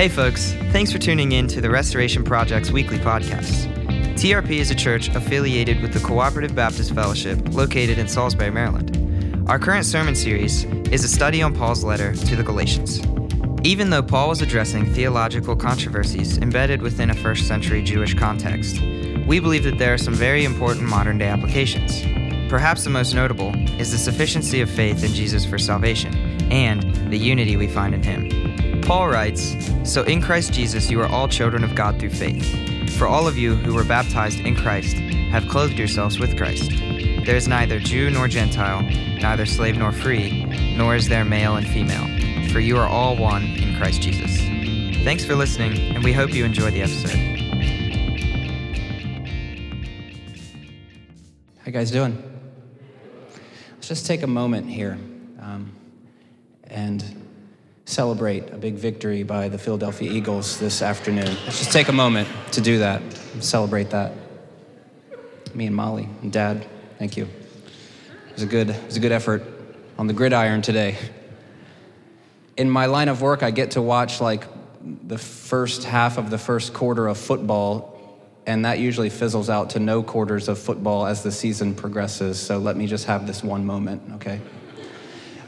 [0.00, 3.70] Hey, folks, thanks for tuning in to the Restoration Project's weekly podcast.
[4.14, 9.44] TRP is a church affiliated with the Cooperative Baptist Fellowship located in Salisbury, Maryland.
[9.46, 13.02] Our current sermon series is a study on Paul's letter to the Galatians.
[13.62, 18.80] Even though Paul was addressing theological controversies embedded within a first century Jewish context,
[19.26, 22.00] we believe that there are some very important modern day applications.
[22.50, 26.14] Perhaps the most notable is the sufficiency of faith in Jesus for salvation
[26.50, 28.39] and the unity we find in him.
[28.90, 32.98] Paul writes So in Christ Jesus you are all children of God through faith.
[32.98, 34.96] For all of you who were baptized in Christ
[35.30, 36.72] have clothed yourselves with Christ.
[37.24, 40.44] There is neither Jew nor Gentile, neither slave nor free,
[40.76, 42.04] nor is there male and female,
[42.50, 44.38] for you are all one in Christ Jesus.
[45.04, 47.16] Thanks for listening, and we hope you enjoy the episode.
[51.58, 52.20] How you guys doing?
[53.76, 54.98] Let's just take a moment here
[55.38, 55.70] um,
[56.64, 57.19] and
[57.90, 61.36] celebrate a big victory by the Philadelphia Eagles this afternoon.
[61.44, 63.02] Let's just take a moment to do that,
[63.40, 64.12] celebrate that.
[65.54, 66.64] Me and Molly and Dad,
[66.98, 67.24] thank you.
[67.24, 69.42] It was a good, it was a good effort
[69.98, 70.96] on the gridiron today.
[72.56, 74.44] In my line of work, I get to watch like
[74.82, 77.90] the first half of the first quarter of football
[78.46, 82.40] and that usually fizzles out to no quarters of football as the season progresses.
[82.40, 84.40] So let me just have this one moment, okay?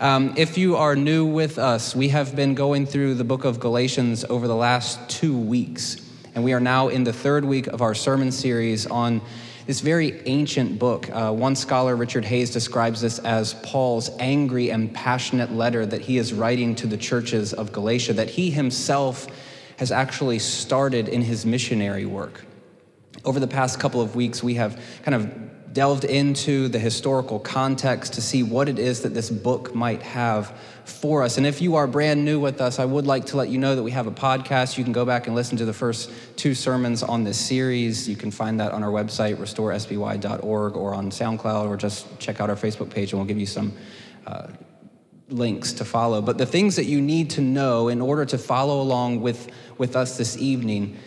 [0.03, 3.61] Um, if you are new with us, we have been going through the book of
[3.61, 5.97] Galatians over the last two weeks,
[6.35, 9.21] and we are now in the third week of our sermon series on
[9.69, 11.09] this very ancient book.
[11.09, 16.19] Uh, one scholar, Richard Hays, describes this as Paul's angry and passionate letter that he
[16.19, 19.29] is writing to the churches of Galatia, that he himself
[19.77, 22.45] has actually started in his missionary work.
[23.25, 25.42] Over the past couple of weeks, we have kind of
[25.73, 30.57] delved into the historical context to see what it is that this book might have
[30.85, 31.39] for us.
[31.39, 33.77] And if you are brand new with us, I would like to let you know
[33.77, 34.77] that we have a podcast.
[34.77, 38.09] You can go back and listen to the first two sermons on this series.
[38.09, 42.51] You can find that on our website, restoresby.org, or on SoundCloud, or just check out
[42.51, 43.73] our Facebook page and we'll give you some.
[44.27, 44.49] Uh,
[45.29, 46.21] links to follow.
[46.21, 49.97] But the things that you need to know in order to follow along with, with
[49.97, 50.99] us this evening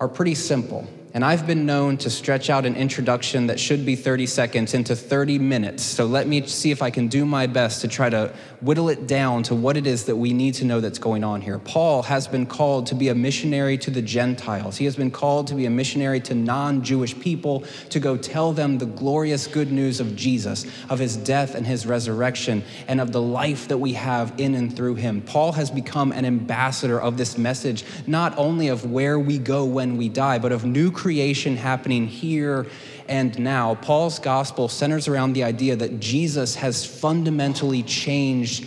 [0.00, 0.88] are pretty simple.
[1.12, 4.94] And I've been known to stretch out an introduction that should be 30 seconds into
[4.94, 5.82] 30 minutes.
[5.82, 9.08] So let me see if I can do my best to try to whittle it
[9.08, 11.58] down to what it is that we need to know that's going on here.
[11.58, 15.48] Paul has been called to be a missionary to the Gentiles, he has been called
[15.48, 19.72] to be a missionary to non Jewish people to go tell them the glorious good
[19.72, 23.94] news of Jesus, of his death and his resurrection, and of the life that we
[23.94, 25.22] have in and through him.
[25.22, 29.96] Paul has become an ambassador of this message, not only of where we go when
[29.96, 32.66] we die, but of new creation happening here
[33.08, 33.74] and now.
[33.74, 38.66] Paul's gospel centers around the idea that Jesus has fundamentally changed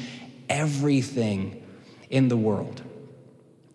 [0.50, 1.64] everything
[2.10, 2.82] in the world.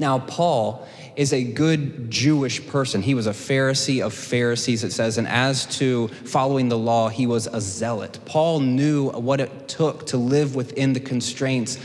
[0.00, 3.00] Now, Paul is a good Jewish person.
[3.00, 7.26] He was a Pharisee of Pharisees, it says, and as to following the law, he
[7.26, 8.19] was a zealot.
[8.25, 11.78] Paul knew what it took to live within the constraints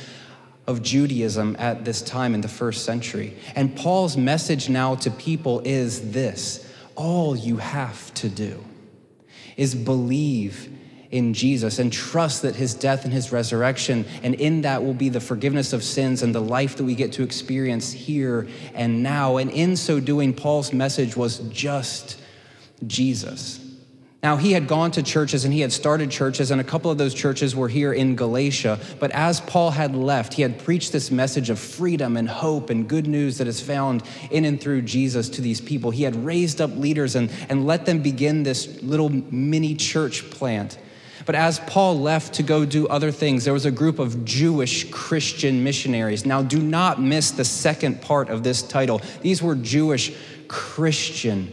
[0.65, 3.37] of Judaism at this time in the first century.
[3.55, 6.62] And Paul's message now to people is this
[6.95, 8.63] all you have to do
[9.57, 10.69] is believe
[11.11, 15.09] in Jesus and trust that his death and his resurrection, and in that will be
[15.09, 19.37] the forgiveness of sins and the life that we get to experience here and now.
[19.37, 22.19] And in so doing, Paul's message was just
[22.87, 23.62] Jesus.
[24.23, 26.97] Now, he had gone to churches and he had started churches, and a couple of
[26.97, 28.79] those churches were here in Galatia.
[28.97, 32.87] But as Paul had left, he had preached this message of freedom and hope and
[32.87, 34.01] good news that is found
[34.31, 35.91] in and through Jesus to these people.
[35.91, 40.77] He had raised up leaders and, and let them begin this little mini church plant.
[41.25, 44.89] But as Paul left to go do other things, there was a group of Jewish
[44.89, 46.25] Christian missionaries.
[46.25, 49.01] Now, do not miss the second part of this title.
[49.21, 50.15] These were Jewish
[50.47, 51.51] Christian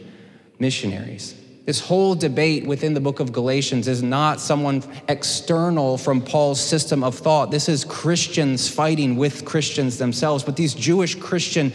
[0.61, 1.40] missionaries.
[1.67, 7.05] This whole debate within the book of Galatians is not someone external from Paul's system
[7.05, 7.51] of thought.
[7.51, 10.43] This is Christians fighting with Christians themselves.
[10.43, 11.73] But these Jewish Christian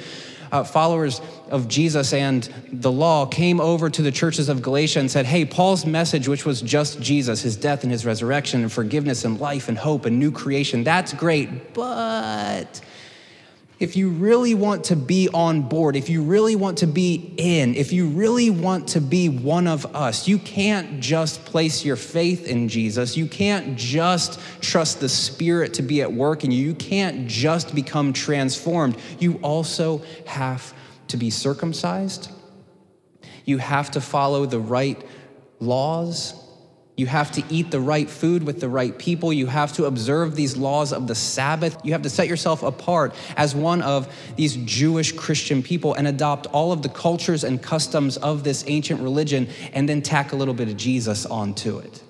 [0.51, 5.11] uh, followers of Jesus and the law came over to the churches of Galatia and
[5.11, 9.23] said, Hey, Paul's message, which was just Jesus, his death and his resurrection, and forgiveness
[9.23, 12.81] and life and hope and new creation, that's great, but
[13.85, 17.75] if you really want to be on board, if you really want to be in,
[17.75, 22.47] if you really want to be one of us, you can't just place your faith
[22.47, 23.15] in Jesus.
[23.15, 26.65] You can't just trust the Spirit to be at work in you.
[26.65, 28.97] You can't just become transformed.
[29.19, 30.73] You also have
[31.09, 32.31] to be circumcised.
[33.45, 34.99] You have to follow the right
[35.59, 36.33] laws.
[36.97, 39.33] You have to eat the right food with the right people.
[39.33, 41.77] You have to observe these laws of the Sabbath.
[41.83, 44.07] You have to set yourself apart as one of
[44.37, 49.01] these Jewish Christian people and adopt all of the cultures and customs of this ancient
[49.01, 52.01] religion and then tack a little bit of Jesus onto it.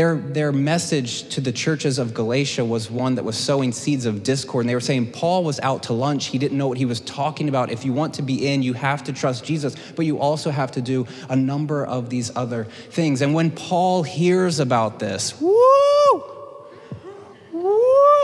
[0.00, 4.22] Their, their message to the churches of Galatia was one that was sowing seeds of
[4.22, 4.62] discord.
[4.62, 6.28] And they were saying Paul was out to lunch.
[6.28, 7.70] He didn't know what he was talking about.
[7.70, 10.72] If you want to be in, you have to trust Jesus, but you also have
[10.72, 13.20] to do a number of these other things.
[13.20, 16.39] And when Paul hears about this, woo!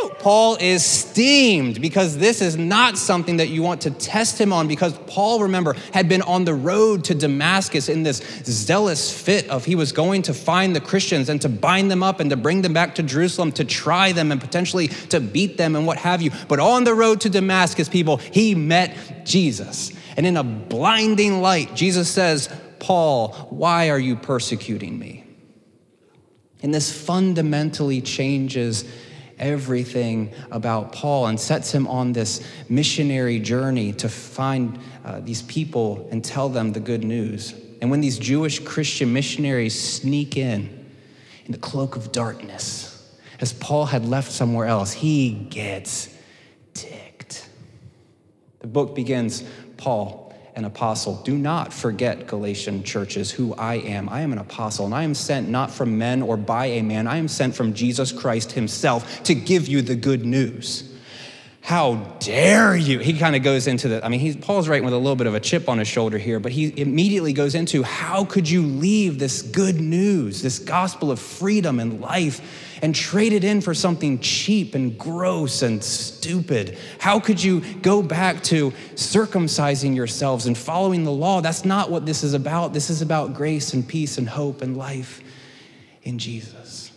[0.08, 4.68] Paul is steamed because this is not something that you want to test him on
[4.68, 9.64] because Paul, remember, had been on the road to Damascus in this zealous fit of
[9.64, 12.62] he was going to find the Christians and to bind them up and to bring
[12.62, 16.22] them back to Jerusalem to try them and potentially to beat them and what have
[16.22, 16.30] you.
[16.48, 19.92] But on the road to Damascus, people, he met Jesus.
[20.16, 22.48] And in a blinding light, Jesus says,
[22.78, 25.24] Paul, why are you persecuting me?
[26.62, 28.84] And this fundamentally changes
[29.38, 36.08] everything about Paul and sets him on this missionary journey to find uh, these people
[36.10, 37.54] and tell them the good news.
[37.80, 40.86] And when these Jewish Christian missionaries sneak in,
[41.44, 42.92] in the cloak of darkness,
[43.40, 46.08] as Paul had left somewhere else, he gets
[46.72, 47.48] ticked.
[48.60, 49.44] The book begins
[49.76, 50.25] Paul,
[50.56, 51.20] an apostle.
[51.22, 54.08] Do not forget, Galatian churches, who I am.
[54.08, 57.06] I am an apostle, and I am sent not from men or by a man.
[57.06, 60.94] I am sent from Jesus Christ himself to give you the good news.
[61.60, 63.00] How dare you?
[63.00, 65.26] He kind of goes into the, I mean, he's, Paul's writing with a little bit
[65.26, 68.62] of a chip on his shoulder here, but he immediately goes into how could you
[68.62, 72.40] leave this good news, this gospel of freedom and life?
[72.82, 76.78] And trade it in for something cheap and gross and stupid?
[76.98, 81.40] How could you go back to circumcising yourselves and following the law?
[81.40, 82.72] That's not what this is about.
[82.72, 85.22] This is about grace and peace and hope and life
[86.02, 86.92] in Jesus.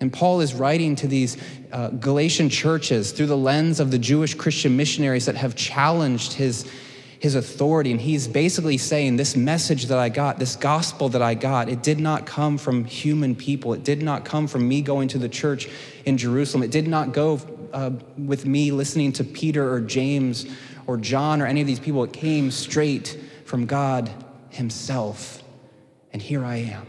[0.00, 1.36] And Paul is writing to these
[1.72, 6.70] uh, Galatian churches through the lens of the Jewish Christian missionaries that have challenged his
[7.20, 7.92] his authority.
[7.92, 11.82] And he's basically saying, This message that I got, this gospel that I got, it
[11.82, 13.74] did not come from human people.
[13.74, 15.68] It did not come from me going to the church
[16.06, 16.62] in Jerusalem.
[16.62, 17.38] It did not go
[17.72, 20.46] uh, with me listening to Peter or James
[20.86, 22.02] or John or any of these people.
[22.04, 24.10] It came straight from God
[24.48, 25.42] Himself.
[26.14, 26.86] And here I am.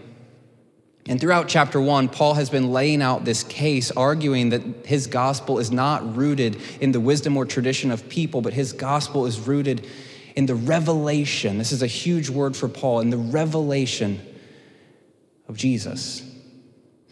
[1.07, 5.59] And throughout chapter one, Paul has been laying out this case, arguing that his gospel
[5.59, 9.85] is not rooted in the wisdom or tradition of people, but his gospel is rooted
[10.35, 14.19] in the revelation, this is a huge word for Paul, in the revelation
[15.47, 16.27] of Jesus.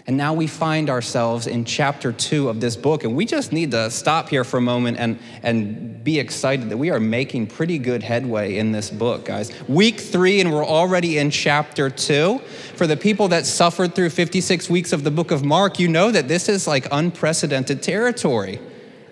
[0.10, 3.70] And now we find ourselves in chapter two of this book, and we just need
[3.72, 7.78] to stop here for a moment and, and be excited that we are making pretty
[7.78, 9.52] good headway in this book, guys.
[9.68, 12.40] Week three, and we're already in chapter two.
[12.74, 16.10] For the people that suffered through 56 weeks of the book of Mark, you know
[16.10, 18.60] that this is like unprecedented territory.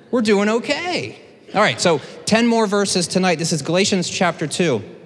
[0.09, 1.19] We're doing okay.
[1.54, 3.39] All right, so 10 more verses tonight.
[3.39, 4.96] This is Galatians chapter 2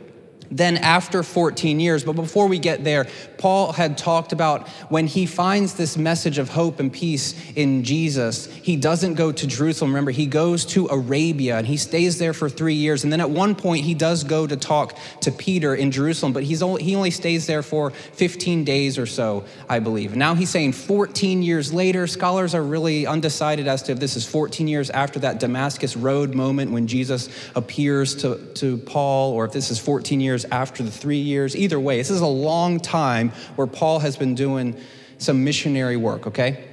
[0.51, 2.03] then after 14 years.
[2.03, 3.07] But before we get there,
[3.37, 8.47] Paul had talked about when he finds this message of hope and peace in Jesus,
[8.47, 9.91] he doesn't go to Jerusalem.
[9.91, 13.03] Remember, he goes to Arabia and he stays there for three years.
[13.03, 16.43] And then at one point, he does go to talk to Peter in Jerusalem, but
[16.43, 20.15] he's only, he only stays there for 15 days or so, I believe.
[20.15, 22.05] Now he's saying 14 years later.
[22.07, 26.35] Scholars are really undecided as to if this is 14 years after that Damascus Road
[26.35, 30.83] moment when Jesus appears to, to Paul, or if this is 14 years years after
[30.83, 31.55] the three years.
[31.55, 34.75] Either way, this is a long time where Paul has been doing
[35.17, 36.63] some missionary work, okay?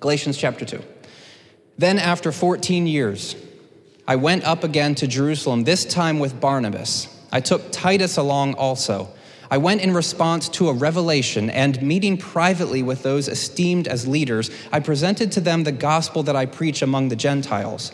[0.00, 0.82] Galatians chapter 2.
[1.76, 3.36] Then, after 14 years,
[4.06, 7.08] I went up again to Jerusalem, this time with Barnabas.
[7.30, 9.08] I took Titus along also.
[9.50, 14.50] I went in response to a revelation, and meeting privately with those esteemed as leaders,
[14.72, 17.92] I presented to them the gospel that I preach among the Gentiles.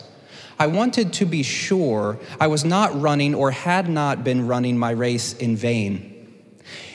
[0.57, 4.91] I wanted to be sure I was not running or had not been running my
[4.91, 6.11] race in vain.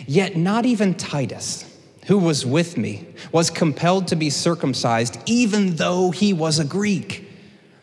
[0.07, 1.64] Yet, not even Titus,
[2.07, 7.29] who was with me, was compelled to be circumcised, even though he was a Greek.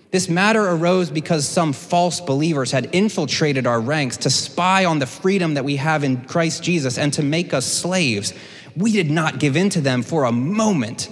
[0.09, 5.05] This matter arose because some false believers had infiltrated our ranks to spy on the
[5.05, 8.33] freedom that we have in Christ Jesus and to make us slaves.
[8.75, 11.09] We did not give in to them for a moment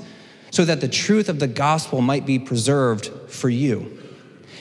[0.50, 4.02] so that the truth of the gospel might be preserved for you.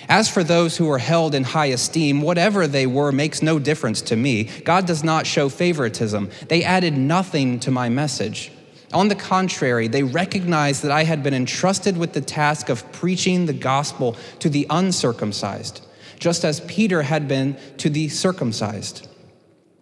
[0.08, 4.02] As for those who are held in high esteem, whatever they were makes no difference
[4.02, 4.44] to me.
[4.64, 6.30] God does not show favoritism.
[6.48, 8.52] They added nothing to my message.
[8.92, 13.46] On the contrary, they recognized that I had been entrusted with the task of preaching
[13.46, 15.84] the gospel to the uncircumcised,
[16.20, 19.08] just as Peter had been to the circumcised.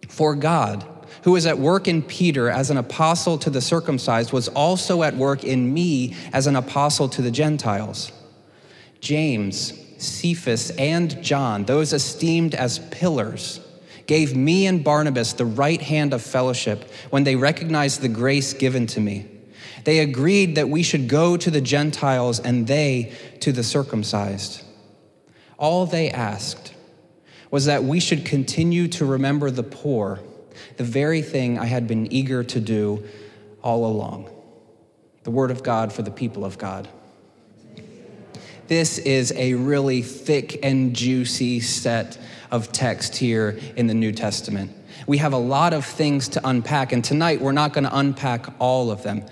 [0.09, 0.87] For God,
[1.23, 5.15] who was at work in Peter as an apostle to the circumcised, was also at
[5.15, 8.11] work in me as an apostle to the Gentiles.
[8.99, 13.59] James, Cephas, and John, those esteemed as pillars,
[14.05, 18.87] gave me and Barnabas the right hand of fellowship when they recognized the grace given
[18.87, 19.29] to me.
[19.85, 24.63] They agreed that we should go to the Gentiles and they to the circumcised.
[25.57, 26.73] All they asked
[27.51, 30.19] was that we should continue to remember the poor,
[30.77, 33.03] the very thing I had been eager to do
[33.61, 34.29] all along.
[35.23, 36.89] The word of God for the people of God.
[38.73, 42.17] This is a really thick and juicy set
[42.49, 44.71] of text here in the New Testament.
[45.05, 48.47] We have a lot of things to unpack, and tonight we're not going to unpack
[48.57, 49.25] all of them.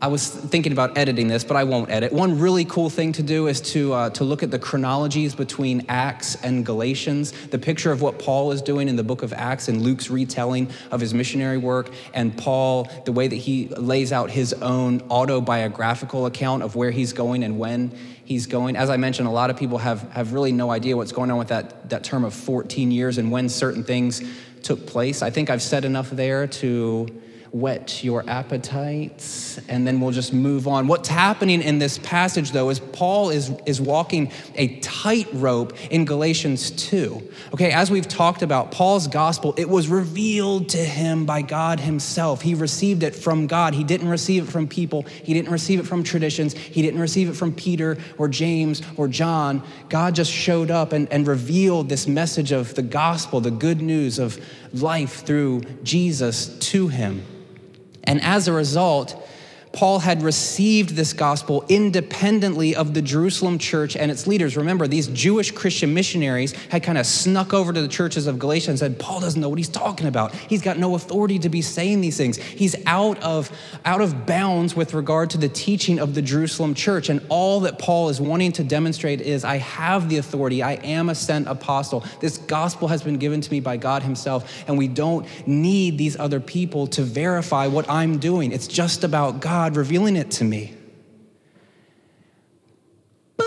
[0.00, 2.12] I was thinking about editing this, but I won't edit.
[2.12, 5.84] One really cool thing to do is to, uh, to look at the chronologies between
[5.88, 9.66] Acts and Galatians, the picture of what Paul is doing in the book of Acts
[9.66, 14.30] and Luke's retelling of his missionary work, and Paul, the way that he lays out
[14.30, 17.90] his own autobiographical account of where he's going and when
[18.24, 18.76] he's going.
[18.76, 21.38] As I mentioned, a lot of people have, have really no idea what's going on
[21.38, 24.22] with that, that term of 14 years and when certain things
[24.62, 25.22] took place.
[25.22, 27.08] I think I've said enough there to
[27.52, 30.86] whet your appetites, and then we'll just move on.
[30.86, 36.70] What's happening in this passage, though, is Paul is, is walking a tightrope in Galatians
[36.72, 37.30] 2.
[37.54, 42.42] Okay, as we've talked about, Paul's gospel, it was revealed to him by God himself.
[42.42, 43.74] He received it from God.
[43.74, 47.30] He didn't receive it from people, he didn't receive it from traditions, he didn't receive
[47.30, 49.62] it from Peter or James or John.
[49.88, 54.18] God just showed up and, and revealed this message of the gospel, the good news
[54.18, 54.38] of
[54.72, 57.24] life through Jesus to him.
[58.08, 59.22] And as a result,
[59.72, 64.56] Paul had received this gospel independently of the Jerusalem church and its leaders.
[64.56, 68.70] Remember, these Jewish Christian missionaries had kind of snuck over to the churches of Galatia
[68.70, 70.34] and said, Paul doesn't know what he's talking about.
[70.34, 72.36] He's got no authority to be saying these things.
[72.36, 73.50] He's out of,
[73.84, 77.08] out of bounds with regard to the teaching of the Jerusalem church.
[77.08, 81.08] And all that Paul is wanting to demonstrate is I have the authority, I am
[81.08, 82.04] a sent apostle.
[82.20, 86.18] This gospel has been given to me by God Himself, and we don't need these
[86.18, 88.52] other people to verify what I'm doing.
[88.52, 90.72] It's just about God God revealing it to me.
[93.36, 93.46] But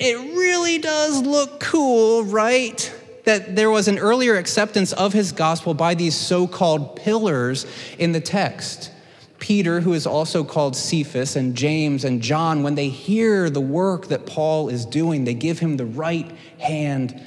[0.00, 2.90] it really does look cool, right?
[3.26, 7.66] That there was an earlier acceptance of his gospel by these so called pillars
[7.98, 8.90] in the text.
[9.38, 14.06] Peter, who is also called Cephas, and James and John, when they hear the work
[14.06, 17.20] that Paul is doing, they give him the right hand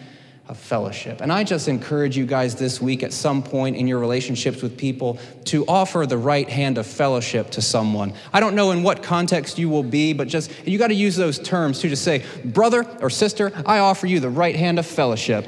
[0.47, 1.21] of fellowship.
[1.21, 4.77] And I just encourage you guys this week at some point in your relationships with
[4.77, 8.13] people to offer the right hand of fellowship to someone.
[8.31, 11.15] I don't know in what context you will be, but just you got to use
[11.15, 14.85] those terms to just say, brother or sister, I offer you the right hand of
[14.85, 15.47] fellowship.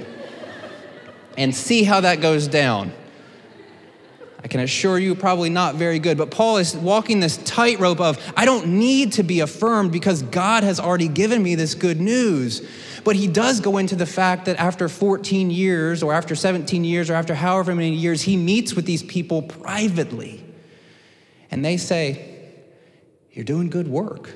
[1.37, 2.91] and see how that goes down.
[4.47, 6.17] I can assure you, probably not very good.
[6.17, 10.63] But Paul is walking this tightrope of, I don't need to be affirmed because God
[10.63, 12.65] has already given me this good news.
[13.03, 17.09] But he does go into the fact that after 14 years, or after 17 years,
[17.09, 20.45] or after however many years, he meets with these people privately.
[21.51, 22.53] And they say,
[23.33, 24.29] You're doing good work.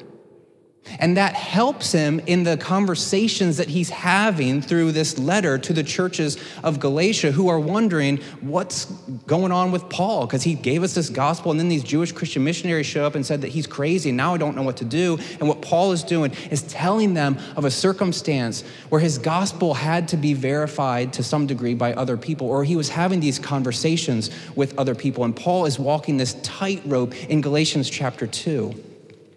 [0.99, 5.83] And that helps him in the conversations that he's having through this letter to the
[5.83, 8.85] churches of Galatia who are wondering what's
[9.25, 12.43] going on with Paul because he gave us this gospel and then these Jewish Christian
[12.43, 14.85] missionaries show up and said that he's crazy and now I don't know what to
[14.85, 15.19] do.
[15.39, 20.07] And what Paul is doing is telling them of a circumstance where his gospel had
[20.09, 24.31] to be verified to some degree by other people or he was having these conversations
[24.55, 25.23] with other people.
[25.23, 28.90] And Paul is walking this tightrope in Galatians chapter 2.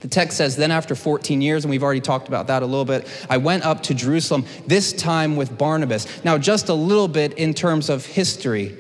[0.05, 2.85] The text says, Then after 14 years, and we've already talked about that a little
[2.85, 6.23] bit, I went up to Jerusalem, this time with Barnabas.
[6.23, 8.77] Now, just a little bit in terms of history.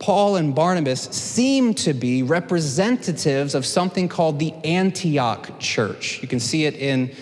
[0.00, 6.20] Paul and Barnabas seem to be representatives of something called the Antioch church.
[6.20, 7.14] You can see it in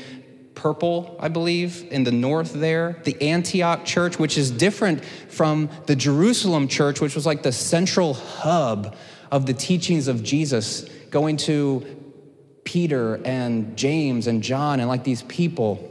[0.55, 2.99] purple, I believe, in the north there.
[3.05, 8.15] The Antioch church, which is different from the Jerusalem church, which was like the central
[8.15, 8.97] hub
[9.31, 11.98] of the teachings of Jesus, going to
[12.69, 15.83] Peter and James and John and like these people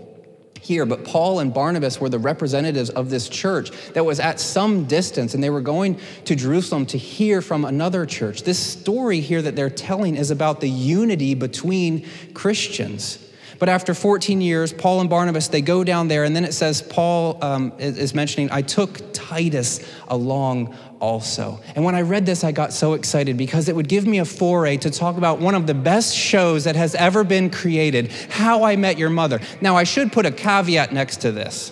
[0.61, 4.85] here, but Paul and Barnabas were the representatives of this church that was at some
[4.85, 8.43] distance, and they were going to Jerusalem to hear from another church.
[8.43, 12.05] This story here that they're telling is about the unity between
[12.35, 13.17] Christians.
[13.59, 16.81] But after 14 years, Paul and Barnabas, they go down there, and then it says,
[16.81, 21.59] Paul um, is mentioning, I took Titus along also.
[21.75, 24.25] And when I read this, I got so excited because it would give me a
[24.25, 28.63] foray to talk about one of the best shows that has ever been created How
[28.63, 29.39] I Met Your Mother.
[29.61, 31.71] Now, I should put a caveat next to this.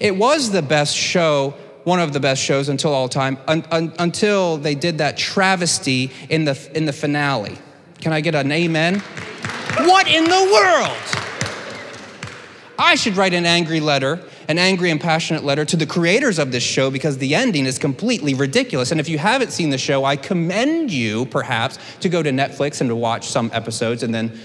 [0.00, 1.54] It was the best show
[1.84, 6.12] one of the best shows until all time, un, un, until they did that travesty
[6.28, 7.58] in the, in the finale.
[8.00, 9.02] Can I get an amen?
[9.78, 11.22] What in the world?
[12.78, 16.52] I should write an angry letter, an angry and passionate letter to the creators of
[16.52, 18.90] this show because the ending is completely ridiculous.
[18.90, 22.80] And if you haven't seen the show, I commend you perhaps to go to Netflix
[22.80, 24.38] and to watch some episodes and then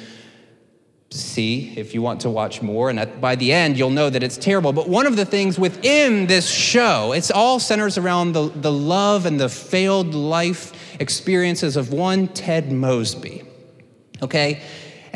[1.09, 2.89] see if you want to watch more.
[2.89, 4.71] And at, by the end, you'll know that it's terrible.
[4.71, 9.25] But one of the things within this show, it's all centers around the, the love
[9.25, 13.43] and the failed life experiences of one Ted Mosby.
[14.21, 14.61] Okay?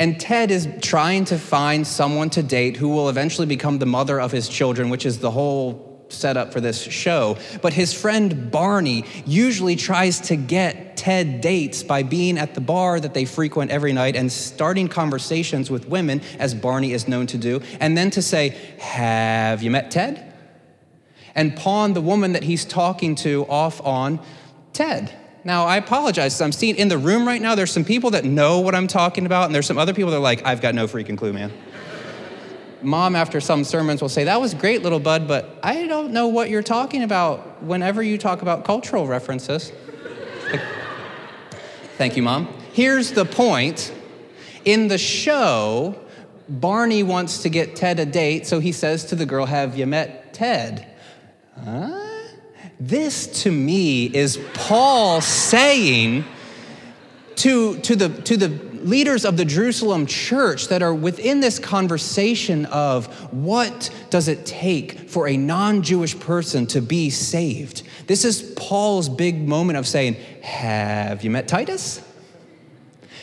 [0.02, 4.20] And Ted is trying to find someone to date who will eventually become the mother
[4.20, 7.38] of his children, which is the whole setup for this show.
[7.62, 12.98] But his friend Barney usually tries to get Ted dates by being at the bar
[12.98, 17.38] that they frequent every night and starting conversations with women, as Barney is known to
[17.38, 20.34] do, and then to say, Have you met Ted?
[21.36, 24.18] And pawn the woman that he's talking to off on
[24.72, 25.21] Ted.
[25.44, 26.40] Now, I apologize.
[26.40, 29.26] I'm seeing in the room right now, there's some people that know what I'm talking
[29.26, 31.52] about, and there's some other people that are like, I've got no freaking clue, man
[32.84, 36.28] mom, after some sermons, will say, That was great, little bud, but I don't know
[36.28, 39.72] what you're talking about whenever you talk about cultural references.
[41.96, 42.48] Thank you, mom.
[42.72, 43.92] Here's the point
[44.64, 45.98] in the show,
[46.48, 49.86] Barney wants to get Ted a date, so he says to the girl, Have you
[49.86, 50.86] met Ted?
[51.64, 52.01] Huh?
[52.84, 56.24] This to me is Paul saying
[57.36, 62.66] to, to, the, to the leaders of the Jerusalem church that are within this conversation
[62.66, 67.84] of what does it take for a non Jewish person to be saved.
[68.08, 72.02] This is Paul's big moment of saying, Have you met Titus?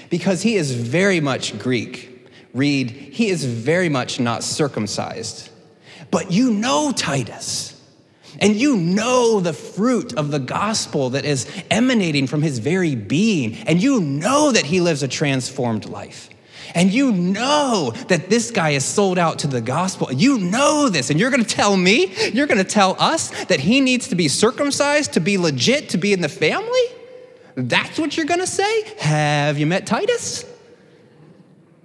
[0.09, 2.31] Because he is very much Greek.
[2.53, 5.49] Read, he is very much not circumcised.
[6.11, 7.75] But you know Titus.
[8.39, 13.55] And you know the fruit of the gospel that is emanating from his very being.
[13.65, 16.29] And you know that he lives a transformed life.
[16.75, 20.11] And you know that this guy is sold out to the gospel.
[20.11, 21.09] You know this.
[21.09, 24.15] And you're going to tell me, you're going to tell us that he needs to
[24.15, 26.81] be circumcised to be legit, to be in the family?
[27.55, 28.83] That's what you're going to say?
[28.99, 30.45] Have you met Titus?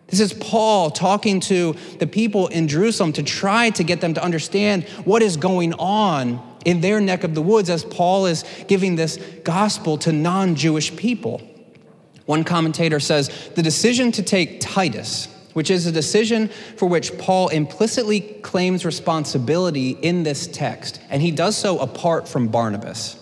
[0.09, 4.23] This is Paul talking to the people in Jerusalem to try to get them to
[4.23, 8.97] understand what is going on in their neck of the woods as Paul is giving
[8.97, 11.43] this gospel to non Jewish people.
[12.27, 17.49] One commentator says the decision to take Titus, which is a decision for which Paul
[17.49, 23.19] implicitly claims responsibility in this text, and he does so apart from Barnabas.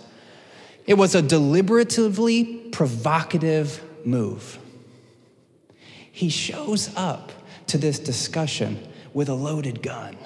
[0.86, 4.58] It was a deliberatively provocative move
[6.12, 7.32] he shows up
[7.66, 10.16] to this discussion with a loaded gun,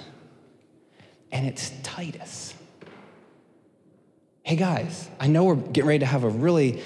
[1.33, 2.53] and it's Titus.
[4.42, 6.83] Hey guys, I know we're getting ready to have a really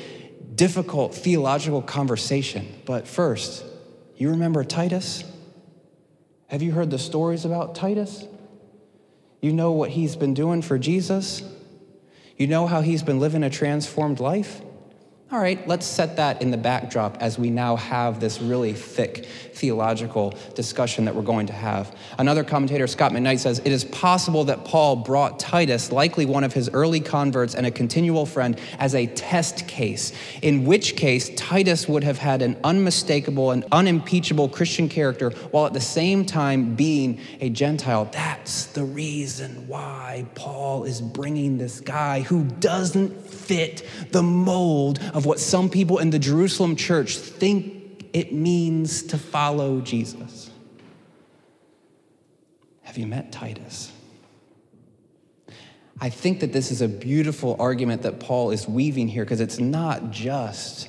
[0.54, 3.64] difficult theological conversation, but first,
[4.16, 5.24] you remember Titus?
[6.48, 8.26] Have you heard the stories about Titus?
[9.40, 11.42] You know what he's been doing for Jesus?
[12.36, 14.60] You know how he's been living a transformed life?
[15.32, 19.26] All right, let's set that in the backdrop as we now have this really thick
[19.52, 21.94] theological discussion that we're going to have.
[22.18, 26.52] Another commentator, Scot McKnight, says it is possible that Paul brought Titus, likely one of
[26.52, 30.12] his early converts and a continual friend, as a test case,
[30.42, 35.74] in which case Titus would have had an unmistakable and unimpeachable Christian character while at
[35.74, 38.06] the same time being a Gentile.
[38.06, 45.26] That's the reason why Paul is bringing this guy who doesn't fit the mold of
[45.26, 50.48] what some people in the Jerusalem church think it means to follow Jesus.
[52.84, 53.92] Have you met Titus?
[56.00, 59.58] I think that this is a beautiful argument that Paul is weaving here because it's
[59.58, 60.88] not just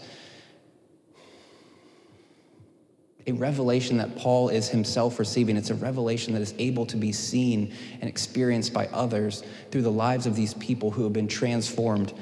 [3.28, 5.58] a revelation that Paul is himself receiving.
[5.58, 9.92] It's a revelation that is able to be seen and experienced by others through the
[9.92, 12.14] lives of these people who have been transformed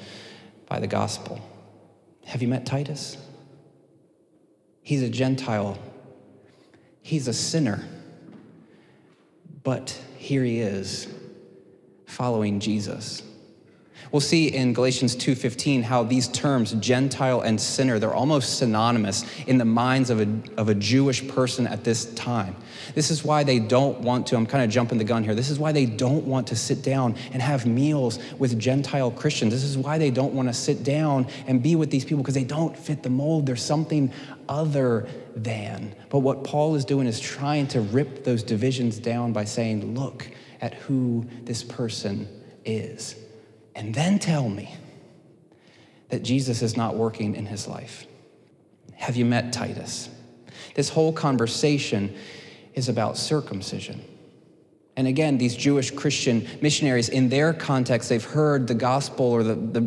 [0.65, 1.39] by the gospel.
[2.29, 3.17] Have you met Titus?
[4.83, 5.79] He's a Gentile,
[7.01, 7.83] he's a sinner,
[9.63, 11.07] but here he is
[12.05, 13.23] following Jesus.
[14.11, 19.59] We'll see in Galatians 2:15 how these terms Gentile and sinner they're almost synonymous in
[19.59, 22.55] the minds of a, of a Jewish person at this time.
[22.95, 25.35] This is why they don't want to I'm kind of jumping the gun here.
[25.35, 29.53] This is why they don't want to sit down and have meals with Gentile Christians.
[29.53, 32.35] This is why they don't want to sit down and be with these people because
[32.35, 33.45] they don't fit the mold.
[33.45, 34.11] There's something
[34.47, 35.93] other than.
[36.09, 40.27] But what Paul is doing is trying to rip those divisions down by saying, "Look
[40.61, 42.27] at who this person
[42.65, 43.15] is."
[43.79, 44.75] And then tell me
[46.09, 48.05] that Jesus is not working in his life.
[48.95, 50.09] Have you met Titus?
[50.75, 52.13] This whole conversation
[52.73, 54.03] is about circumcision.
[54.97, 59.55] And again, these Jewish Christian missionaries, in their context, they've heard the gospel or the,
[59.55, 59.81] the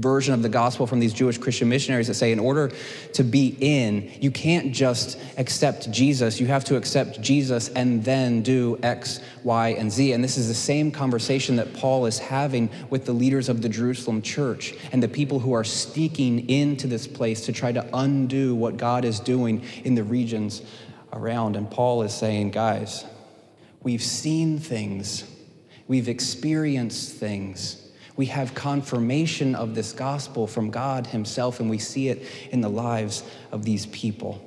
[0.00, 2.72] version of the gospel from these Jewish Christian missionaries that say, in order
[3.12, 6.40] to be in, you can't just accept Jesus.
[6.40, 10.12] You have to accept Jesus and then do X, Y, and Z.
[10.12, 13.68] And this is the same conversation that Paul is having with the leaders of the
[13.68, 18.54] Jerusalem church and the people who are sneaking into this place to try to undo
[18.54, 20.62] what God is doing in the regions
[21.12, 21.56] around.
[21.56, 23.04] And Paul is saying, guys,
[23.82, 25.24] we've seen things,
[25.86, 27.79] we've experienced things
[28.20, 32.68] we have confirmation of this gospel from God Himself, and we see it in the
[32.68, 34.46] lives of these people.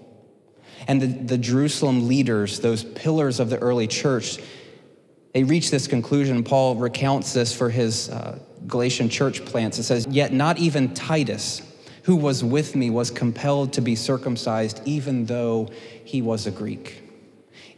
[0.88, 4.38] And the, the Jerusalem leaders, those pillars of the early church,
[5.34, 6.44] they reach this conclusion.
[6.44, 9.80] Paul recounts this for his uh, Galatian church plants.
[9.80, 11.64] It says, Yet not even Titus,
[12.04, 15.68] who was with me, was compelled to be circumcised, even though
[16.06, 17.03] he was a Greek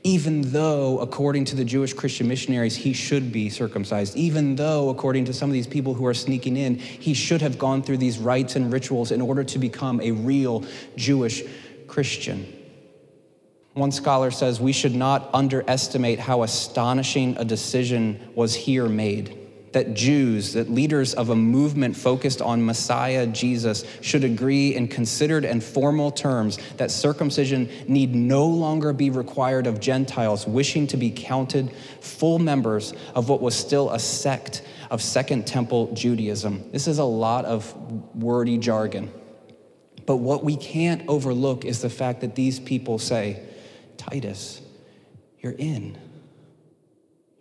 [0.05, 5.25] even though, according to the Jewish Christian missionaries, he should be circumcised, even though, according
[5.25, 8.19] to some of these people who are sneaking in, he should have gone through these
[8.19, 10.63] rites and rituals in order to become a real
[10.95, 11.41] Jewish
[11.87, 12.45] Christian.
[13.73, 19.44] One scholar says we should not underestimate how astonishing a decision was here made
[19.75, 25.43] that Jews, that leaders of a movement focused on Messiah Jesus, should agree in considered
[25.43, 31.11] and formal terms that circumcision need no longer be required of Gentiles wishing to be
[31.11, 36.71] counted full members of what was still a sect of Second Temple Judaism.
[36.71, 37.75] This is a lot of
[38.15, 39.11] wordy jargon.
[40.05, 43.43] But what we can't overlook is the fact that these people say,
[43.97, 44.61] Titus,
[45.41, 45.97] you're in.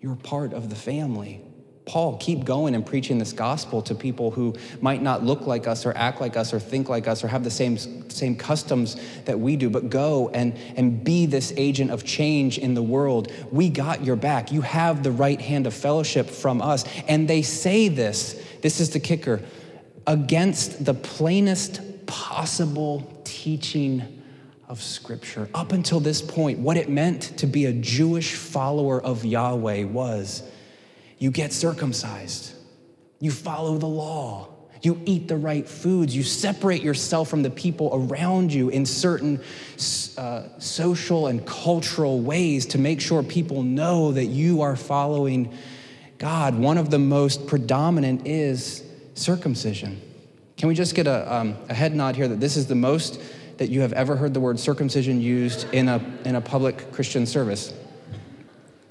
[0.00, 1.43] You're part of the family.
[1.86, 5.84] Paul, keep going and preaching this gospel to people who might not look like us
[5.84, 7.76] or act like us or think like us or have the same,
[8.08, 12.72] same customs that we do, but go and, and be this agent of change in
[12.72, 13.30] the world.
[13.50, 14.50] We got your back.
[14.50, 16.84] You have the right hand of fellowship from us.
[17.06, 19.42] And they say this this is the kicker
[20.06, 24.22] against the plainest possible teaching
[24.68, 25.50] of Scripture.
[25.52, 30.42] Up until this point, what it meant to be a Jewish follower of Yahweh was
[31.18, 32.55] you get circumcised.
[33.20, 34.48] You follow the law.
[34.83, 36.14] You eat the right foods.
[36.14, 39.40] You separate yourself from the people around you in certain
[40.18, 45.57] uh, social and cultural ways to make sure people know that you are following
[46.18, 46.55] God.
[46.55, 50.03] One of the most predominant is circumcision.
[50.59, 53.20] Can we just get a, um, a head nod here that this is the most
[53.57, 57.24] that you have ever heard the word circumcision used in a, in a public Christian
[57.24, 57.72] service?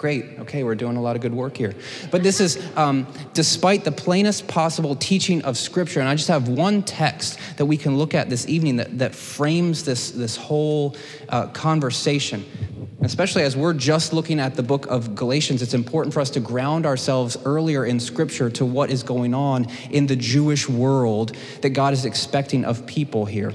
[0.04, 0.38] Great.
[0.40, 1.74] Okay, we're doing a lot of good work here.
[2.10, 5.98] But this is um, despite the plainest possible teaching of Scripture.
[6.00, 9.14] And I just have one text that we can look at this evening that, that
[9.14, 10.94] frames this, this whole
[11.30, 12.44] uh, conversation.
[13.00, 16.40] Especially as we're just looking at the book of Galatians, it's important for us to
[16.40, 21.70] ground ourselves earlier in Scripture to what is going on in the Jewish world that
[21.70, 23.54] God is expecting of people here.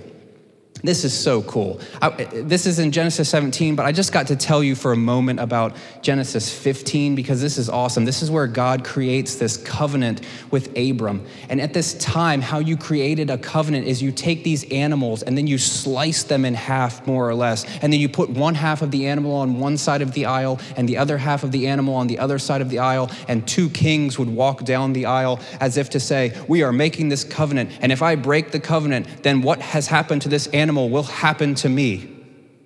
[0.81, 1.81] This is so cool.
[2.01, 4.97] I, this is in Genesis 17, but I just got to tell you for a
[4.97, 8.05] moment about Genesis 15 because this is awesome.
[8.05, 11.25] This is where God creates this covenant with Abram.
[11.49, 15.37] And at this time, how you created a covenant is you take these animals and
[15.37, 17.65] then you slice them in half, more or less.
[17.81, 20.61] And then you put one half of the animal on one side of the aisle
[20.77, 23.11] and the other half of the animal on the other side of the aisle.
[23.27, 27.09] And two kings would walk down the aisle as if to say, We are making
[27.09, 27.71] this covenant.
[27.81, 30.68] And if I break the covenant, then what has happened to this animal?
[30.69, 32.07] Animal will happen to me,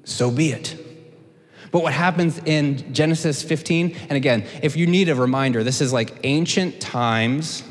[0.03, 0.75] so be it.
[1.71, 5.93] But what happens in Genesis 15, and again, if you need a reminder, this is
[5.93, 7.63] like ancient times,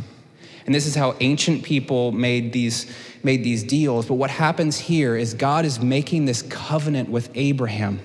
[0.64, 2.90] and this is how ancient people made these,
[3.23, 4.07] made these deals.
[4.07, 8.01] But what happens here is God is making this covenant with Abraham.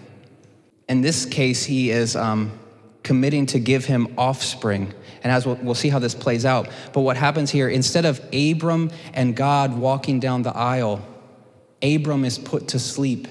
[0.89, 2.51] In this case, he is um,
[3.03, 4.93] committing to give him offspring.
[5.23, 6.67] And as we'll, we'll see how this plays out.
[6.91, 11.01] But what happens here, instead of Abram and God walking down the aisle,
[11.81, 13.27] Abram is put to sleep,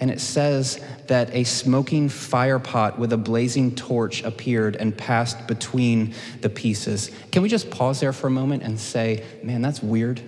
[0.00, 6.14] and it says that a smoking firepot with a blazing torch appeared and passed between
[6.40, 7.10] the pieces.
[7.32, 10.22] Can we just pause there for a moment and say, man, that's weird?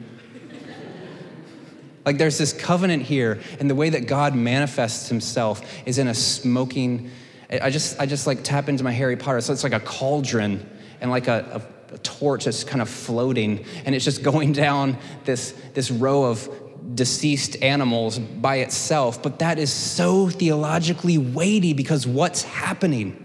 [2.05, 6.15] like there's this covenant here, and the way that God manifests himself is in a
[6.15, 7.11] smoking.
[7.51, 9.41] I just, I just like tap into my Harry Potter.
[9.41, 10.69] So it's like a cauldron
[11.01, 14.99] and like a, a, a torch that's kind of floating, and it's just going down
[15.25, 16.49] this, this row of
[16.95, 23.25] deceased animals by itself, but that is so theologically weighty because what's happening?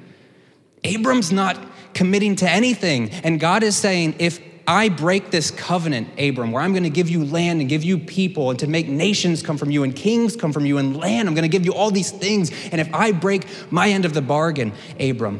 [0.84, 1.58] Abram's not
[1.94, 6.74] committing to anything, and God is saying, if I break this covenant, Abram, where I'm
[6.74, 9.70] going to give you land and give you people and to make nations come from
[9.70, 12.12] you and kings come from you and land, I'm going to give you all these
[12.12, 12.52] things.
[12.72, 15.40] And if I break my end of the bargain, Abram,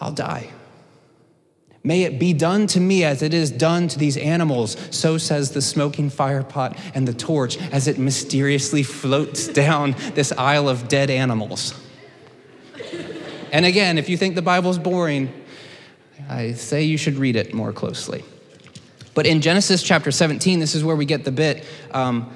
[0.00, 0.50] I'll die.
[1.82, 4.76] May it be done to me as it is done to these animals.
[4.90, 10.68] So says the smoking firepot and the torch as it mysteriously floats down this aisle
[10.68, 11.74] of dead animals.
[13.52, 15.32] And again, if you think the Bible's boring,
[16.28, 18.24] I say you should read it more closely.
[19.14, 22.32] But in Genesis chapter 17, this is where we get the bit um,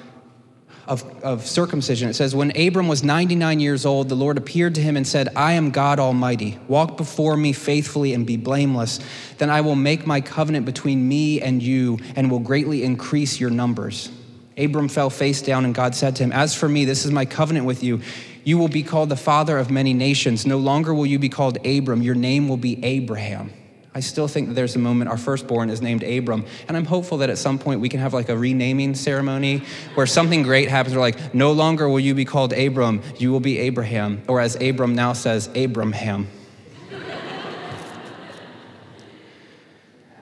[0.87, 2.09] of, of circumcision.
[2.09, 5.29] It says, When Abram was 99 years old, the Lord appeared to him and said,
[5.35, 6.59] I am God Almighty.
[6.67, 8.99] Walk before me faithfully and be blameless.
[9.37, 13.49] Then I will make my covenant between me and you and will greatly increase your
[13.49, 14.11] numbers.
[14.57, 17.25] Abram fell face down, and God said to him, As for me, this is my
[17.25, 18.01] covenant with you.
[18.43, 20.45] You will be called the father of many nations.
[20.45, 23.51] No longer will you be called Abram, your name will be Abraham.
[23.95, 26.45] I still think that there's a moment our firstborn is named Abram.
[26.67, 30.05] And I'm hopeful that at some point we can have like a renaming ceremony where
[30.05, 30.93] something great happens.
[30.93, 34.21] We're like, no longer will you be called Abram, you will be Abraham.
[34.27, 36.27] Or as Abram now says, Abraham.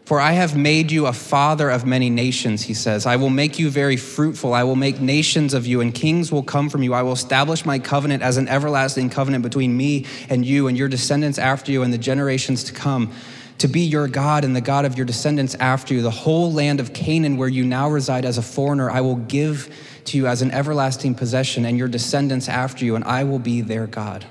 [0.05, 3.07] For I have made you a father of many nations, he says.
[3.07, 4.53] I will make you very fruitful.
[4.53, 6.93] I will make nations of you, and kings will come from you.
[6.93, 10.89] I will establish my covenant as an everlasting covenant between me and you and your
[10.89, 13.13] descendants after you and the generations to come
[13.63, 16.01] to be your God and the God of your descendants after you.
[16.01, 19.73] The whole land of Canaan, where you now reside as a foreigner, I will give
[20.03, 23.61] to you as an everlasting possession, and your descendants after you, and I will be
[23.61, 24.25] their God.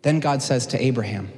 [0.00, 1.30] Then God says to Abraham,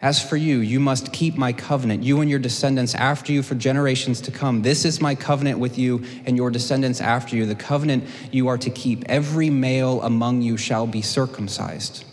[0.00, 3.56] As for you, you must keep my covenant, you and your descendants after you for
[3.56, 4.62] generations to come.
[4.62, 8.58] This is my covenant with you and your descendants after you, the covenant you are
[8.58, 9.02] to keep.
[9.08, 12.04] Every male among you shall be circumcised.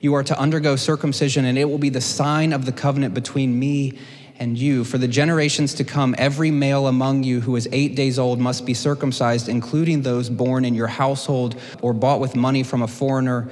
[0.00, 3.58] You are to undergo circumcision, and it will be the sign of the covenant between
[3.58, 3.98] me
[4.38, 4.84] and you.
[4.84, 8.64] For the generations to come, every male among you who is eight days old must
[8.64, 13.50] be circumcised, including those born in your household or bought with money from a foreigner,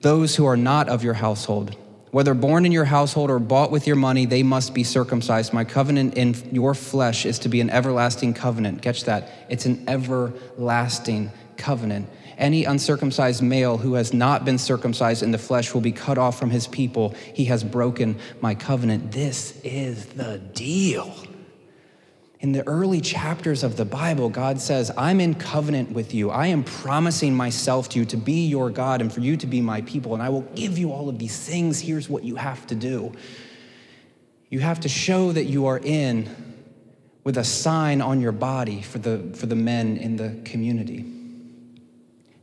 [0.00, 1.76] those who are not of your household.
[2.10, 5.52] Whether born in your household or bought with your money, they must be circumcised.
[5.52, 8.80] My covenant in your flesh is to be an everlasting covenant.
[8.80, 9.30] Catch that.
[9.50, 12.08] It's an everlasting covenant.
[12.38, 16.38] Any uncircumcised male who has not been circumcised in the flesh will be cut off
[16.38, 17.14] from his people.
[17.32, 19.12] He has broken my covenant.
[19.12, 21.14] This is the deal.
[22.40, 26.30] In the early chapters of the Bible, God says, I'm in covenant with you.
[26.30, 29.62] I am promising myself to you to be your God and for you to be
[29.62, 31.80] my people, and I will give you all of these things.
[31.80, 33.12] Here's what you have to do
[34.48, 36.28] you have to show that you are in
[37.24, 41.15] with a sign on your body for the, for the men in the community.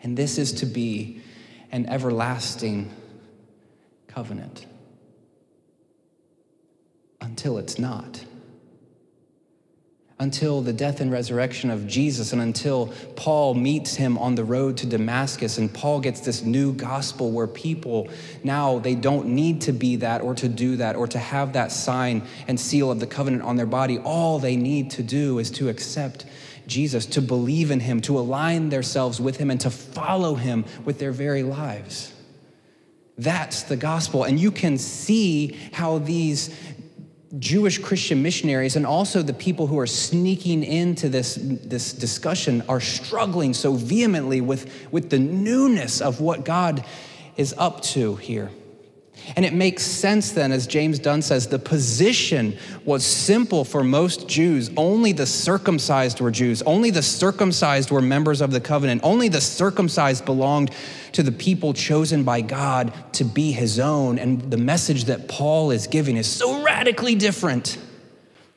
[0.03, 1.21] And this is to be
[1.71, 2.91] an everlasting
[4.07, 4.67] covenant
[7.21, 8.23] until it's not.
[10.19, 14.77] Until the death and resurrection of Jesus, and until Paul meets him on the road
[14.77, 18.09] to Damascus, and Paul gets this new gospel where people
[18.43, 21.71] now they don't need to be that or to do that or to have that
[21.71, 23.97] sign and seal of the covenant on their body.
[23.99, 26.25] All they need to do is to accept
[26.67, 30.99] Jesus, to believe in him, to align themselves with him, and to follow him with
[30.99, 32.13] their very lives.
[33.17, 34.23] That's the gospel.
[34.23, 36.55] And you can see how these
[37.39, 42.79] Jewish Christian missionaries and also the people who are sneaking into this, this discussion are
[42.79, 46.85] struggling so vehemently with, with the newness of what God
[47.35, 48.51] is up to here.
[49.35, 54.27] And it makes sense then, as James Dunn says, the position was simple for most
[54.27, 54.69] Jews.
[54.75, 56.61] Only the circumcised were Jews.
[56.63, 59.01] Only the circumcised were members of the covenant.
[59.03, 60.71] Only the circumcised belonged
[61.13, 64.19] to the people chosen by God to be his own.
[64.19, 67.77] And the message that Paul is giving is so radically different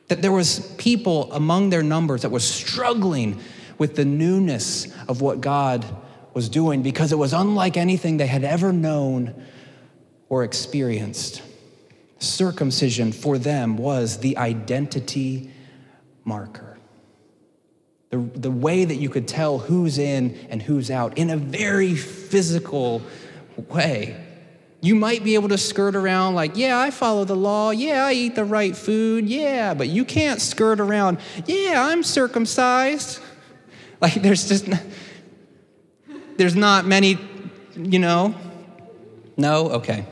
[0.07, 3.39] that there was people among their numbers that was struggling
[3.77, 5.85] with the newness of what God
[6.33, 9.33] was doing because it was unlike anything they had ever known
[10.29, 11.41] or experienced.
[12.19, 15.51] Circumcision for them was the identity
[16.23, 16.77] marker.
[18.09, 21.95] The, the way that you could tell who's in and who's out in a very
[21.95, 23.01] physical
[23.69, 24.23] way.
[24.81, 27.71] You might be able to skirt around like, yeah, I follow the law.
[27.71, 29.27] Yeah, I eat the right food.
[29.27, 33.19] Yeah, but you can't skirt around, yeah, I'm circumcised.
[33.99, 34.69] Like, there's just,
[36.37, 37.17] there's not many,
[37.75, 38.35] you know.
[39.37, 39.71] No?
[39.71, 40.05] Okay.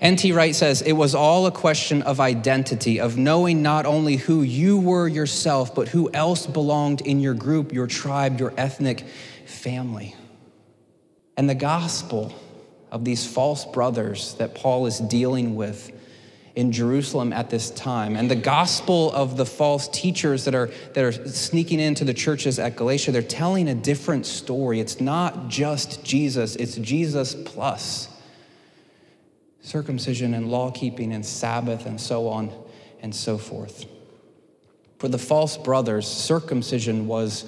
[0.00, 0.32] N.T.
[0.32, 4.78] Wright says, It was all a question of identity, of knowing not only who you
[4.78, 9.04] were yourself, but who else belonged in your group, your tribe, your ethnic
[9.44, 10.14] family.
[11.36, 12.34] And the gospel
[12.90, 15.92] of these false brothers that Paul is dealing with
[16.56, 18.16] in Jerusalem at this time.
[18.16, 22.58] And the gospel of the false teachers that are, that are sneaking into the churches
[22.58, 24.80] at Galatia, they're telling a different story.
[24.80, 28.09] It's not just Jesus, it's Jesus plus
[29.62, 32.52] circumcision and law keeping and Sabbath and so on
[33.00, 33.86] and so forth.
[34.98, 37.44] For the false brothers, circumcision was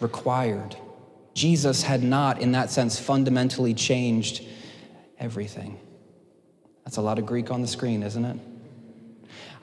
[0.00, 0.76] required.
[1.34, 4.44] Jesus had not, in that sense, fundamentally changed
[5.18, 5.78] everything.
[6.84, 8.36] That's a lot of Greek on the screen, isn't it?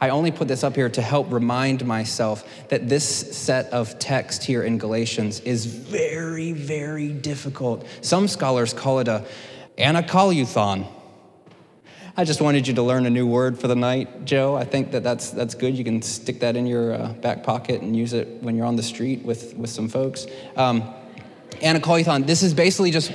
[0.02, 3.06] I only put this up here to help remind myself that this
[3.38, 7.86] set of text here in Galatians is very, very difficult.
[8.02, 9.26] Some scholars call it a
[9.78, 10.88] anacoluthon.
[12.20, 14.54] I just wanted you to learn a new word for the night, Joe.
[14.54, 15.78] I think that that's, that's good.
[15.78, 18.76] You can stick that in your uh, back pocket and use it when you're on
[18.76, 20.28] the street with, with some folks.
[20.58, 20.84] Um,
[21.62, 23.14] anacoluthon, this is basically just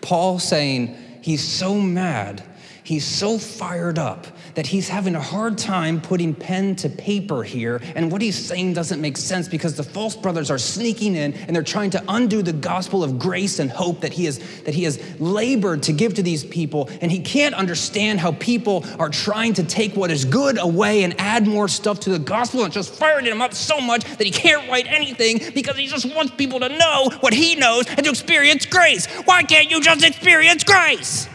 [0.00, 2.42] Paul saying he's so mad
[2.90, 4.26] He's so fired up
[4.56, 7.80] that he's having a hard time putting pen to paper here.
[7.94, 11.54] And what he's saying doesn't make sense because the false brothers are sneaking in and
[11.54, 14.82] they're trying to undo the gospel of grace and hope that he has, that he
[14.82, 16.90] has labored to give to these people.
[17.00, 21.14] And he can't understand how people are trying to take what is good away and
[21.20, 24.32] add more stuff to the gospel and just firing him up so much that he
[24.32, 28.10] can't write anything because he just wants people to know what he knows and to
[28.10, 29.06] experience grace.
[29.26, 31.28] Why can't you just experience grace?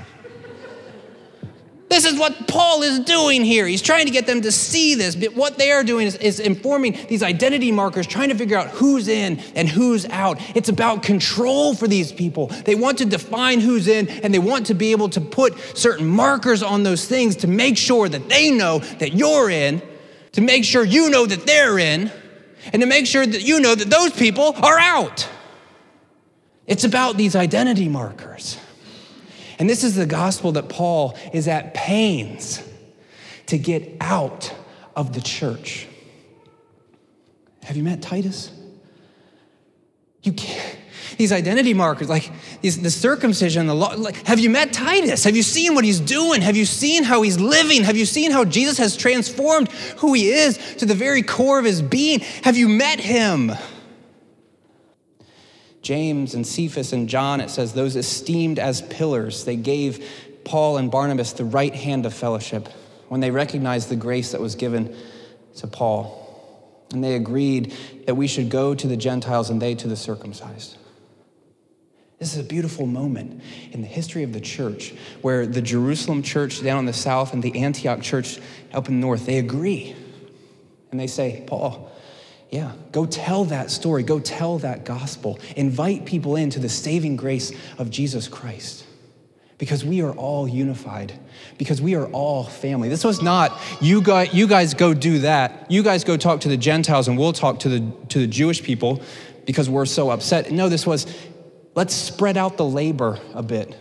[1.95, 3.65] This is what Paul is doing here.
[3.65, 5.15] He's trying to get them to see this.
[5.15, 8.67] But what they are doing is, is, informing these identity markers, trying to figure out
[8.67, 10.37] who's in and who's out.
[10.57, 12.47] It's about control for these people.
[12.47, 16.05] They want to define who's in and they want to be able to put certain
[16.05, 19.81] markers on those things to make sure that they know that you're in,
[20.33, 22.11] to make sure you know that they're in,
[22.73, 25.29] and to make sure that you know that those people are out.
[26.67, 28.57] It's about these identity markers.
[29.59, 32.61] And this is the gospel that Paul is at pains
[33.47, 34.53] to get out
[34.95, 35.87] of the church.
[37.63, 38.51] Have you met Titus?
[40.23, 40.77] You can't.
[41.17, 42.29] These identity markers, like
[42.61, 43.93] these, the circumcision, the law.
[43.95, 45.23] Like, have you met Titus?
[45.23, 46.41] Have you seen what he's doing?
[46.41, 47.83] Have you seen how he's living?
[47.83, 51.65] Have you seen how Jesus has transformed who he is to the very core of
[51.65, 52.19] his being?
[52.43, 53.51] Have you met him?
[55.85, 59.45] James and Cephas and John, it says, those esteemed as pillars.
[59.45, 60.03] They gave
[60.43, 62.67] Paul and Barnabas the right hand of fellowship
[63.07, 64.95] when they recognized the grace that was given
[65.57, 66.87] to Paul.
[66.91, 67.71] And they agreed
[68.07, 70.75] that we should go to the Gentiles and they to the circumcised.
[72.17, 76.63] This is a beautiful moment in the history of the church where the Jerusalem church
[76.63, 78.39] down in the south and the Antioch church
[78.73, 79.95] up in the north, they agree.
[80.89, 81.91] And they say, Paul,
[82.55, 84.01] yeah, go tell that story.
[84.01, 85.39] Go tell that gospel.
[85.57, 88.85] Invite people into the saving grace of Jesus Christ.
[89.57, 91.11] Because we are all unified,
[91.57, 92.87] because we are all family.
[92.87, 95.69] This was not, you guys, you guys go do that.
[95.69, 98.63] You guys go talk to the Gentiles and we'll talk to the, to the Jewish
[98.63, 99.01] people
[99.45, 100.49] because we're so upset.
[100.49, 101.07] No, this was,
[101.73, 103.75] let's spread out the labor a bit.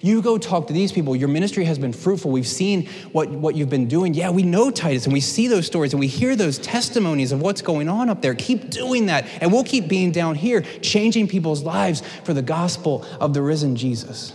[0.00, 1.16] You go talk to these people.
[1.16, 2.30] Your ministry has been fruitful.
[2.30, 4.14] We've seen what, what you've been doing.
[4.14, 7.40] Yeah, we know Titus and we see those stories and we hear those testimonies of
[7.40, 8.34] what's going on up there.
[8.34, 9.26] Keep doing that.
[9.40, 13.76] And we'll keep being down here, changing people's lives for the gospel of the risen
[13.76, 14.32] Jesus.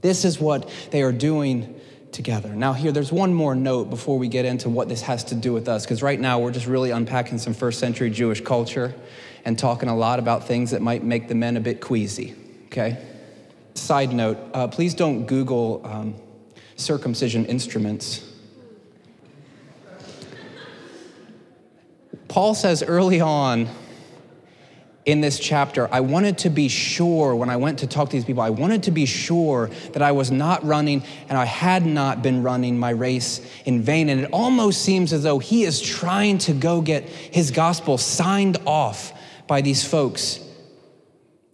[0.00, 1.78] This is what they are doing
[2.12, 2.54] together.
[2.54, 5.52] Now, here, there's one more note before we get into what this has to do
[5.52, 8.94] with us, because right now we're just really unpacking some first century Jewish culture
[9.44, 12.34] and talking a lot about things that might make the men a bit queasy,
[12.66, 12.96] okay?
[13.78, 16.14] Side note, uh, please don't Google um,
[16.76, 18.24] circumcision instruments.
[22.28, 23.68] Paul says early on
[25.06, 28.26] in this chapter, I wanted to be sure when I went to talk to these
[28.26, 32.22] people, I wanted to be sure that I was not running and I had not
[32.22, 34.10] been running my race in vain.
[34.10, 38.58] And it almost seems as though he is trying to go get his gospel signed
[38.66, 39.12] off
[39.46, 40.40] by these folks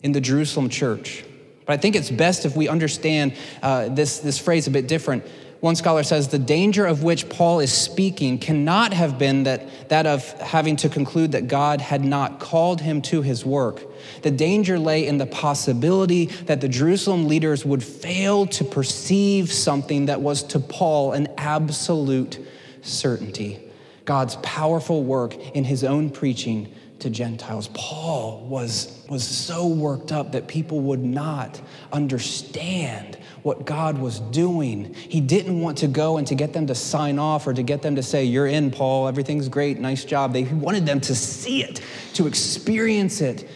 [0.03, 1.25] in the Jerusalem church.
[1.67, 5.25] But I think it's best if we understand uh, this, this phrase a bit different.
[5.61, 10.05] One scholar says the danger of which Paul is speaking cannot have been that, that
[10.07, 13.83] of having to conclude that God had not called him to his work.
[14.21, 20.05] The danger lay in the possibility that the Jerusalem leaders would fail to perceive something
[20.07, 22.39] that was to Paul an absolute
[22.83, 23.61] certainty
[24.05, 26.71] God's powerful work in his own preaching
[27.05, 27.69] to Gentiles.
[27.75, 31.61] Paul was, was so worked up that people would not
[31.93, 34.95] understand what God was doing.
[34.95, 37.83] He didn't want to go and to get them to sign off or to get
[37.83, 40.33] them to say, You're in, Paul, everything's great, nice job.
[40.33, 41.83] They, he wanted them to see it,
[42.15, 43.47] to experience it,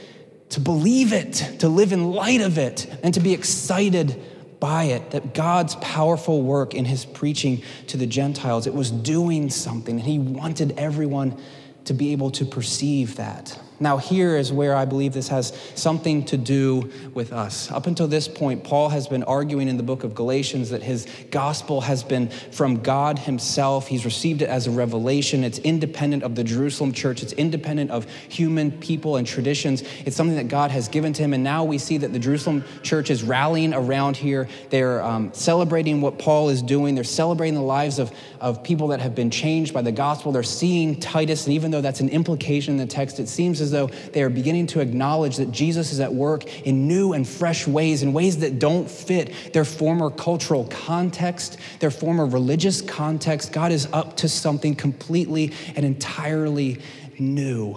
[0.51, 4.23] to believe it, to live in light of it, and to be excited
[4.61, 9.49] by it that God's powerful work in his preaching to the Gentiles, it was doing
[9.49, 11.41] something, and he wanted everyone
[11.89, 13.59] to be able to perceive that.
[13.81, 17.71] Now, here is where I believe this has something to do with us.
[17.71, 21.07] Up until this point, Paul has been arguing in the book of Galatians that his
[21.31, 23.87] gospel has been from God himself.
[23.87, 25.45] He's received it as a revelation.
[25.45, 29.85] It's independent of the Jerusalem church, it's independent of human people and traditions.
[30.05, 31.33] It's something that God has given to him.
[31.33, 34.49] And now we see that the Jerusalem church is rallying around here.
[34.71, 39.01] They're um, celebrating what Paul is doing, they're celebrating the lives of, of people that
[39.01, 40.33] have been changed by the gospel.
[40.33, 43.68] They're seeing Titus, and even though that's an implication in the text, it seems as
[43.69, 47.29] as though they are beginning to acknowledge that Jesus is at work in new and
[47.29, 53.53] fresh ways, in ways that don't fit their former cultural context, their former religious context.
[53.53, 56.81] God is up to something completely and entirely
[57.19, 57.77] new.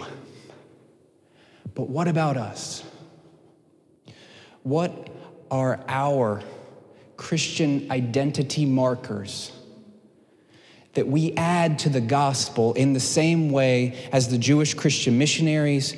[1.74, 2.84] But what about us?
[4.62, 5.08] What
[5.50, 6.42] are our
[7.16, 9.52] Christian identity markers?
[10.94, 15.96] That we add to the gospel in the same way as the Jewish Christian missionaries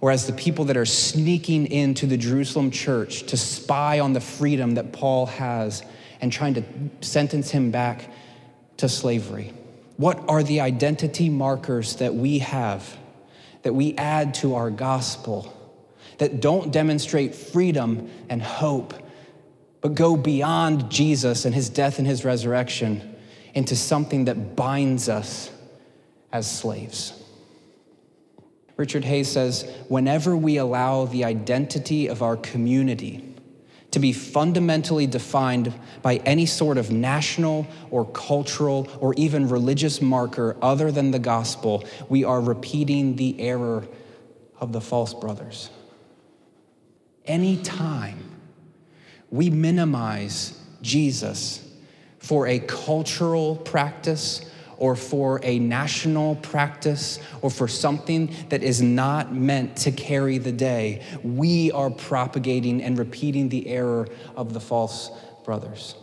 [0.00, 4.20] or as the people that are sneaking into the Jerusalem church to spy on the
[4.20, 5.84] freedom that Paul has
[6.20, 6.64] and trying to
[7.00, 8.10] sentence him back
[8.78, 9.52] to slavery?
[9.96, 12.96] What are the identity markers that we have
[13.62, 15.56] that we add to our gospel
[16.18, 18.94] that don't demonstrate freedom and hope,
[19.80, 23.11] but go beyond Jesus and his death and his resurrection?
[23.54, 25.50] Into something that binds us
[26.32, 27.12] as slaves.
[28.76, 33.28] Richard Hays says whenever we allow the identity of our community
[33.90, 40.56] to be fundamentally defined by any sort of national or cultural or even religious marker
[40.62, 43.86] other than the gospel, we are repeating the error
[44.58, 45.68] of the false brothers.
[47.26, 48.30] Anytime
[49.30, 51.68] we minimize Jesus
[52.22, 59.34] for a cultural practice or for a national practice or for something that is not
[59.34, 65.10] meant to carry the day, we are propagating and repeating the error of the false
[65.44, 65.96] brothers.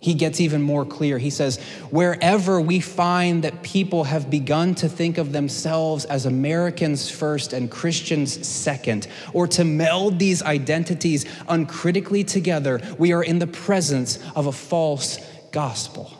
[0.00, 1.16] He gets even more clear.
[1.16, 1.58] He says,
[1.90, 7.70] wherever we find that people have begun to think of themselves as Americans first and
[7.70, 14.46] Christians second, or to meld these identities uncritically together, we are in the presence of
[14.46, 15.18] a false
[15.54, 16.12] gospel.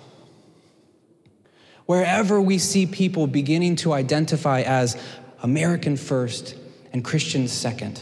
[1.87, 4.97] Wherever we see people beginning to identify as
[5.43, 6.55] American first
[6.93, 8.01] and Christian second,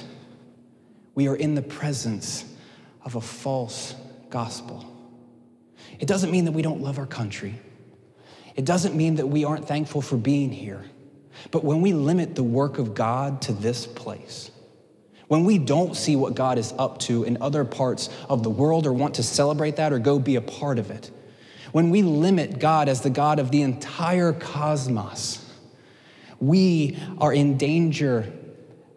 [1.14, 2.45] we are in the presence
[3.03, 3.95] of a false
[4.28, 4.85] gospel.
[5.99, 7.59] It doesn't mean that we don't love our country.
[8.55, 10.85] It doesn't mean that we aren't thankful for being here.
[11.51, 14.51] But when we limit the work of God to this place,
[15.28, 18.87] when we don't see what God is up to in other parts of the world
[18.87, 21.11] or want to celebrate that or go be a part of it,
[21.73, 25.51] when we limit God as the God of the entire cosmos,
[26.39, 28.33] we are in danger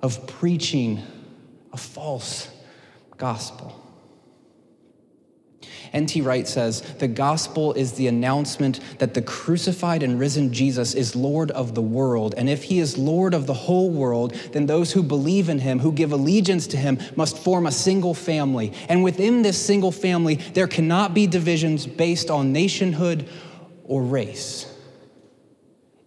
[0.01, 1.01] of preaching
[1.73, 2.49] a false
[3.17, 3.84] gospel.
[5.95, 6.21] N.T.
[6.21, 11.51] Wright says the gospel is the announcement that the crucified and risen Jesus is Lord
[11.51, 12.35] of the world.
[12.37, 15.79] And if he is Lord of the whole world, then those who believe in him,
[15.79, 18.73] who give allegiance to him, must form a single family.
[18.89, 23.29] And within this single family, there cannot be divisions based on nationhood
[23.85, 24.71] or race.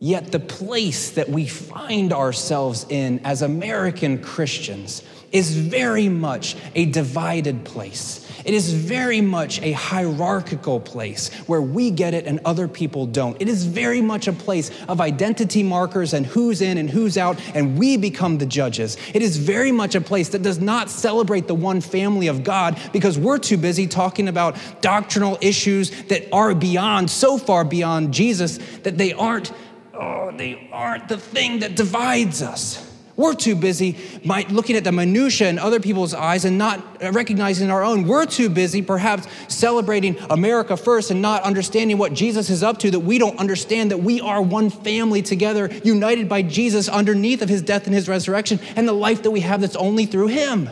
[0.00, 5.02] Yet the place that we find ourselves in as American Christians
[5.32, 8.24] is very much a divided place.
[8.44, 13.36] It is very much a hierarchical place where we get it and other people don't.
[13.40, 17.38] It is very much a place of identity markers and who's in and who's out,
[17.54, 18.96] and we become the judges.
[19.12, 22.80] It is very much a place that does not celebrate the one family of God
[22.92, 28.58] because we're too busy talking about doctrinal issues that are beyond, so far beyond Jesus,
[28.84, 29.52] that they aren't,
[29.92, 32.87] oh, they aren't the thing that divides us.
[33.18, 37.82] We're too busy looking at the minutia in other people's eyes and not recognizing our
[37.82, 38.06] own.
[38.06, 42.92] We're too busy, perhaps, celebrating America first and not understanding what Jesus is up to,
[42.92, 47.48] that we don't understand that we are one family together, united by Jesus underneath of
[47.48, 50.70] his death and his resurrection, and the life that we have that's only through him.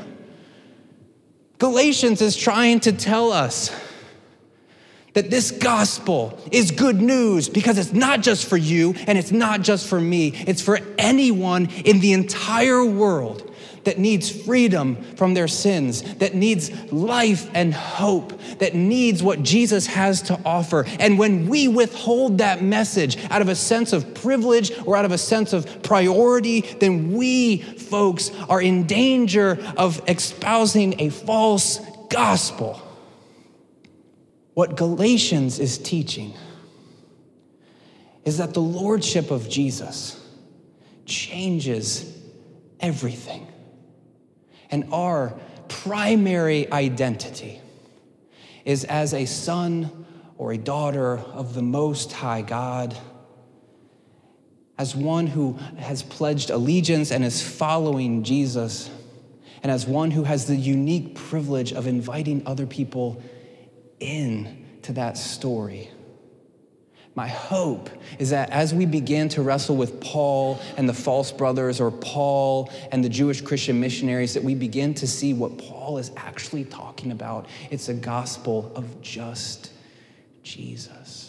[1.58, 3.70] Galatians is trying to tell us
[5.16, 9.62] that this gospel is good news because it's not just for you and it's not
[9.62, 13.50] just for me, it's for anyone in the entire world
[13.84, 19.86] that needs freedom from their sins, that needs life and hope, that needs what Jesus
[19.86, 20.84] has to offer.
[21.00, 25.12] And when we withhold that message out of a sense of privilege or out of
[25.12, 31.78] a sense of priority, then we, folks, are in danger of espousing a false
[32.10, 32.82] gospel.
[34.56, 36.32] What Galatians is teaching
[38.24, 40.18] is that the lordship of Jesus
[41.04, 42.10] changes
[42.80, 43.48] everything.
[44.70, 45.38] And our
[45.68, 47.60] primary identity
[48.64, 50.06] is as a son
[50.38, 52.96] or a daughter of the Most High God,
[54.78, 58.88] as one who has pledged allegiance and is following Jesus,
[59.62, 63.22] and as one who has the unique privilege of inviting other people
[64.00, 65.90] in to that story.
[67.16, 67.88] My hope
[68.18, 72.70] is that as we begin to wrestle with Paul and the false brothers, or Paul
[72.92, 77.12] and the Jewish Christian missionaries, that we begin to see what Paul is actually talking
[77.12, 77.46] about.
[77.70, 79.72] It's a gospel of just
[80.42, 81.25] Jesus.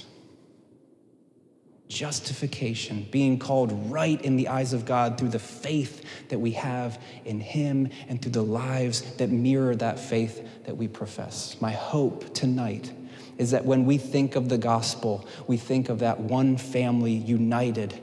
[1.88, 7.02] Justification, being called right in the eyes of God through the faith that we have
[7.24, 11.56] in Him and through the lives that mirror that faith that we profess.
[11.62, 12.92] My hope tonight
[13.38, 17.98] is that when we think of the gospel, we think of that one family united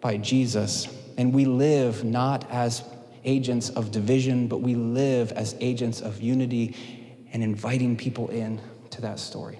[0.00, 0.88] by Jesus.
[1.16, 2.82] And we live not as
[3.24, 6.76] agents of division, but we live as agents of unity
[7.32, 8.60] and inviting people in
[8.90, 9.58] to that story.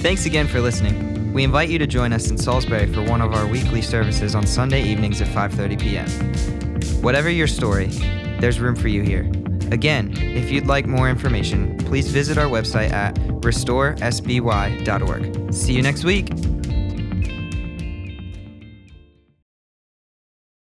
[0.00, 1.30] Thanks again for listening.
[1.34, 4.46] We invite you to join us in Salisbury for one of our weekly services on
[4.46, 6.08] Sunday evenings at 5:30 p.m.
[7.02, 7.88] Whatever your story,
[8.40, 9.30] there's room for you here.
[9.70, 15.52] Again, if you'd like more information, please visit our website at restoresby.org.
[15.52, 16.30] See you next week.